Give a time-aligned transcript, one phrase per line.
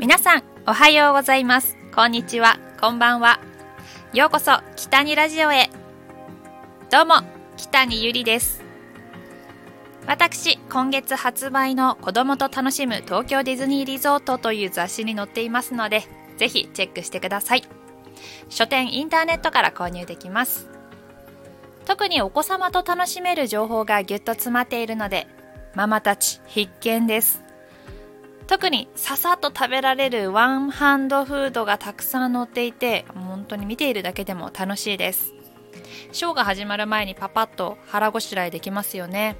[0.00, 1.76] 皆さん、おはようございます。
[1.94, 3.38] こんにちは、こんばんは。
[4.14, 5.68] ようこそ、北にラジオへ。
[6.90, 7.16] どうも、
[7.58, 8.64] 北にゆりです。
[10.06, 16.04] 私、今月発売の子供と楽しむ東京ディズニーリゾートという雑誌に載っていますので、
[16.38, 17.64] ぜひチェックしてください。
[18.48, 20.70] 書店インターネットから購入できます。
[21.84, 25.26] 特にお子様と楽しめる情報がぎゅっと詰まっているので、
[25.74, 27.49] ママたち必見です。
[28.50, 35.32] 特にささっと食べられるワンハンドフードがたくさん載っていて本当に見ているだけでも楽しいです。
[36.10, 39.36] ショーが始まる前にパパッと腹ごしらえできますよね。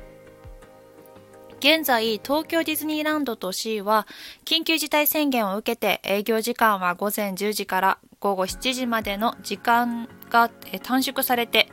[1.59, 4.07] 現在東京ディズニーランドと C は
[4.45, 10.51] 緊急事態宣言を受けて営業時間は午前10時から午後7時までの時間が
[10.85, 11.69] 短縮されて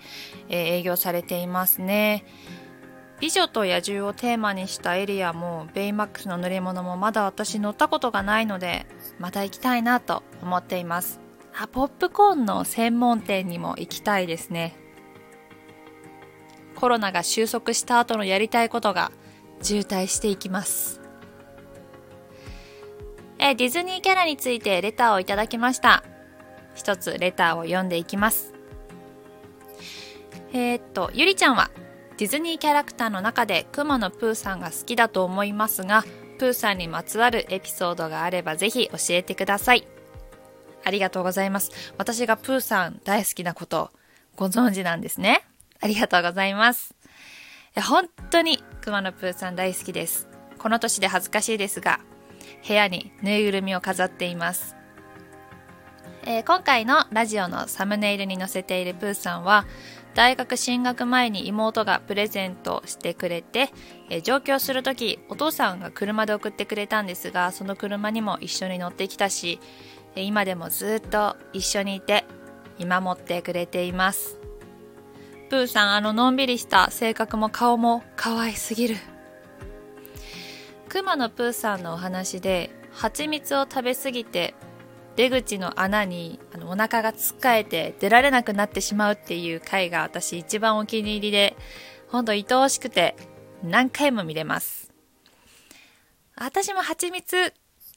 [0.49, 2.25] 営業されていますね。
[3.19, 8.85] 美女と野獣をテーマにしたエリアもベイマックスの乗り物もまだ私乗ったことがないので
[9.17, 11.19] また行きたいなと思っています。
[11.59, 14.75] あポップコーンの専門店にも行きたいですね。
[16.75, 19.11] コロナが収束した後のやりたいことが
[19.63, 21.01] 渋滞していきます。
[23.39, 26.03] えディズニーキャラについてレターをいただきました。
[26.75, 28.53] 一つレターを読んでいきます。
[30.53, 31.71] えー、っとゆりちゃんは
[32.17, 36.03] ディズニーキャラクターの中でくまのプーさんが好きだと思いますが、
[36.39, 39.87] プーさんにまつわるエピソードがあればぜひ教えてください。
[40.83, 41.93] ありがとうございます。
[41.99, 43.91] 私がプーさん大好きなこと
[44.35, 45.43] ご存知なんですね。
[45.79, 46.95] ありがとうございます。
[47.87, 50.27] 本当にくまのプーさん大好きです。
[50.57, 51.99] この年で恥ずかしいですが、
[52.67, 54.75] 部屋にぬいぐるみを飾っています。
[56.25, 59.65] えー、今回のラジオのサムネイルに載せているプーさんは
[60.17, 63.69] 大学進学前に妹がプレゼントしてくれて、
[64.09, 69.59] え上京する時お父さんが車で送ってくれたんですがその車にも一緒に乗ってきたし
[70.15, 72.25] 今でもずっと一緒にいて
[72.79, 74.39] 見守ってくれています。
[75.51, 78.95] プーさんあののんびりした性格も顔も可愛すぎる。
[80.89, 84.55] くまのプーさんのお話で蜂蜜を食べ過ぎて
[85.17, 91.57] 出口の穴にあのお腹がつっかえて出られなくなってしまうっていう回が私一番お気に入りで、
[92.09, 93.15] ほんと愛おしくて
[93.63, 94.93] 何回も見れます。
[96.35, 97.51] 私も蜂蜜、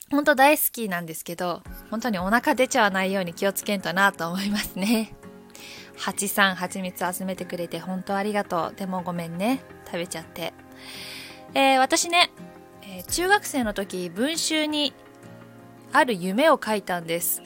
[0.09, 1.61] ほんと大好きなんですけど、
[1.91, 5.13] 本当にお腹出ちゃわないように気をつけんとなと思いますね。
[5.97, 8.75] 蜂さん蜂蜜集めてくれて本当ありがとう。
[8.75, 9.61] でもごめんね。
[9.85, 10.53] 食べちゃって。
[11.53, 12.31] えー、私ね、
[12.81, 14.95] え、中学生の時文集に
[15.93, 17.41] ある夢を書いたんです。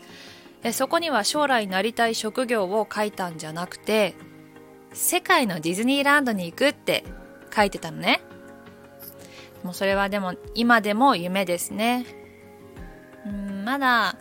[0.72, 4.16] そこには将来なりたい職業を書いたんじゃなくて
[4.94, 7.04] 世界のディズニーランドに行くって
[7.56, 8.22] 書いてたのね。
[9.64, 12.06] もうそれはでも今でも夢ですね。
[13.26, 14.18] うんまだ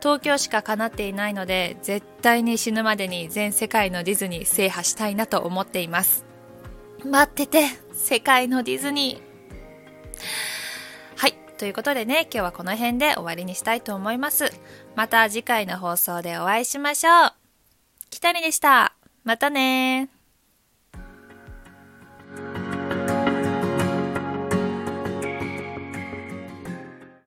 [0.00, 6.24] 東京しか叶っていないので絶対に死ぬまでに全世界のディズニー制覇したいなと思っています。
[7.04, 9.25] 待ってて世界のディズニー。
[11.58, 14.52] ということでね、今日はこの辺で終わりにしたいと思います。
[14.94, 17.32] また次回の放送でお会いしましょう。
[18.10, 18.94] 北にでした。
[19.24, 20.15] またね